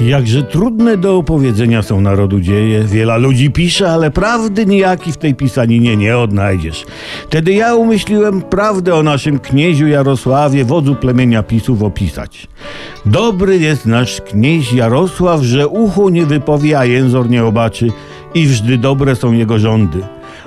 Jakże 0.00 0.42
trudne 0.42 0.96
do 0.96 1.16
opowiedzenia 1.16 1.82
są 1.82 2.00
narodu 2.00 2.40
dzieje. 2.40 2.84
Wiela 2.84 3.16
ludzi 3.16 3.50
pisze, 3.50 3.92
ale 3.92 4.10
prawdy 4.10 4.66
nijaki 4.66 5.12
w 5.12 5.16
tej 5.16 5.34
pisaninie 5.34 5.96
nie 5.96 6.18
odnajdziesz. 6.18 6.86
Wtedy 7.26 7.52
ja 7.52 7.74
umyśliłem 7.74 8.42
prawdę 8.42 8.94
o 8.94 9.02
naszym 9.02 9.38
knieziu 9.38 9.86
Jarosławie, 9.86 10.64
wodzu 10.64 10.94
plemienia 10.94 11.42
Pisów 11.42 11.82
opisać. 11.82 12.46
Dobry 13.06 13.58
jest 13.58 13.86
nasz 13.86 14.20
knieź 14.20 14.72
Jarosław, 14.72 15.42
że 15.42 15.68
ucho 15.68 16.10
nie 16.10 16.26
wypowie, 16.26 16.78
a 16.78 16.84
jęzor 16.84 17.30
nie 17.30 17.44
obaczy 17.44 17.88
i 18.36 18.46
wżdy 18.46 18.78
dobre 18.78 19.16
są 19.16 19.32
jego 19.32 19.58
rządy. 19.58 19.98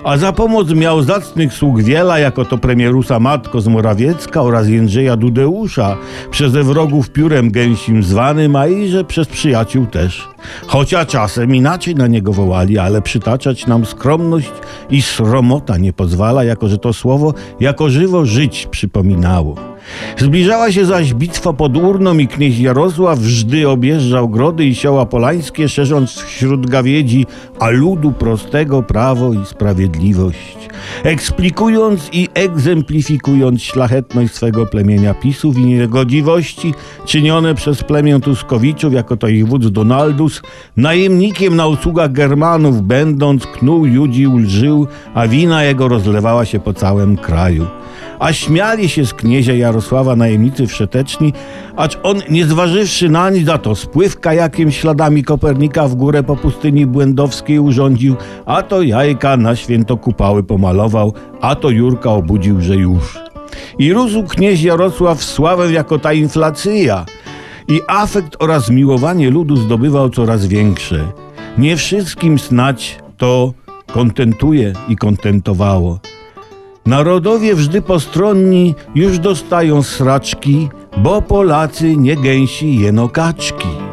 A 0.03 0.17
za 0.17 0.33
pomoc 0.33 0.69
miał 0.69 1.01
zacnych 1.01 1.53
sług 1.53 1.81
wiela, 1.81 2.19
jako 2.19 2.45
to 2.45 2.57
premierusa 2.57 3.19
Matko 3.19 3.61
z 3.61 3.67
Morawiecka 3.67 4.41
oraz 4.41 4.67
Jędrzeja 4.67 5.17
Dudeusza, 5.17 5.97
przez 6.31 6.53
wrogów 6.53 7.09
piórem 7.09 7.52
gęsim 7.52 8.03
zwanym, 8.03 8.55
a 8.55 8.67
i 8.67 8.88
że 8.88 9.03
przez 9.03 9.27
przyjaciół 9.27 9.85
też. 9.85 10.27
Chociaż 10.67 11.07
czasem 11.07 11.55
inaczej 11.55 11.95
na 11.95 12.07
niego 12.07 12.33
wołali, 12.33 12.77
ale 12.77 13.02
przytaczać 13.02 13.67
nam 13.67 13.85
skromność 13.85 14.52
i 14.89 15.02
sromota 15.02 15.77
nie 15.77 15.94
pozwala, 15.94 16.44
jako 16.44 16.67
że 16.67 16.77
to 16.77 16.94
słowo 16.94 17.33
jako 17.59 17.89
żywo 17.89 18.25
żyć 18.25 18.67
przypominało. 18.71 19.69
Zbliżała 20.17 20.71
się 20.71 20.85
zaś 20.85 21.13
bitwa 21.13 21.53
pod 21.53 21.77
Urną 21.77 22.17
i 22.17 22.27
knieź 22.27 22.59
Jarosław 22.59 23.19
wżdy 23.19 23.69
objeżdżał 23.69 24.29
grody 24.29 24.65
i 24.65 24.75
sioła 24.75 25.05
polańskie, 25.05 25.69
szerząc 25.69 26.11
wśród 26.11 26.69
gawiedzi, 26.69 27.25
a 27.59 27.69
ludu 27.69 28.11
prostego 28.11 28.83
prawo 28.83 29.33
i 29.33 29.45
sprawiedliwość. 29.45 30.57
Eksplikując 31.03 32.09
i 32.13 32.27
egzemplifikując 32.33 33.63
szlachetność 33.63 34.33
swego 34.33 34.65
plemienia 34.65 35.13
Pisów 35.13 35.57
i 35.57 35.65
niegodziwości 35.65 36.73
czynione 37.05 37.55
przez 37.55 37.83
plemię 37.83 38.19
Tuskowiczów, 38.19 38.93
jako 38.93 39.17
to 39.17 39.27
ich 39.27 39.47
wódz 39.47 39.67
Donaldus, 39.67 40.41
najemnikiem 40.77 41.55
na 41.55 41.67
usługach 41.67 42.11
Germanów 42.11 42.81
będąc, 42.81 43.45
knuł, 43.45 43.86
judził, 43.86 44.38
lżył, 44.38 44.88
a 45.14 45.27
wina 45.27 45.64
jego 45.64 45.88
rozlewała 45.88 46.45
się 46.45 46.59
po 46.59 46.73
całym 46.73 47.17
kraju 47.17 47.67
a 48.19 48.33
śmiali 48.33 48.89
się 48.89 49.05
z 49.05 49.14
kniezia 49.14 49.53
Jarosława 49.70 50.16
najemnicy 50.16 50.67
wszeteczni, 50.67 51.34
acz 51.75 52.00
on, 52.03 52.22
nie 52.30 52.45
zważywszy 52.45 53.09
na 53.09 53.30
nic, 53.30 53.45
za 53.45 53.58
to 53.58 53.76
spływ 53.76 54.20
kajakiem 54.20 54.72
śladami 54.72 55.23
Kopernika 55.23 55.88
w 55.88 55.95
górę 55.95 56.23
po 56.23 56.36
pustyni 56.36 56.86
błędowskiej 56.86 57.59
urządził, 57.59 58.16
a 58.45 58.61
to 58.61 58.81
jajka 58.81 59.38
na 59.38 59.56
święto 59.56 59.98
kupały 59.98 60.44
pomalował, 60.44 61.14
a 61.42 61.56
to 61.56 61.70
Jurka 61.70 62.09
obudził, 62.09 62.61
że 62.61 62.76
już. 62.76 63.20
I 63.80 63.94
rósł 63.94 64.23
knieź 64.23 64.64
Jarosław 64.64 65.23
sławę 65.23 65.72
jako 65.72 66.00
ta 66.00 66.14
inflacja 66.14 67.06
i 67.67 67.81
afekt 67.88 68.36
oraz 68.39 68.70
miłowanie 68.70 69.30
ludu 69.30 69.56
zdobywał 69.56 70.09
coraz 70.09 70.45
większe. 70.45 71.11
Nie 71.58 71.78
wszystkim 71.78 72.39
snać 72.39 72.98
to 73.17 73.54
kontentuje 73.94 74.73
i 74.88 74.95
kontentowało. 74.95 76.00
Narodowie 76.90 77.56
wżdy 77.56 77.82
postronni 77.82 78.76
już 78.95 79.20
dostają 79.20 79.84
sraczki, 79.84 80.70
bo 80.98 81.22
Polacy 81.22 81.98
nie 81.98 82.16
gęsi 82.16 82.80
jeno 82.80 83.09
kaczki. 83.09 83.89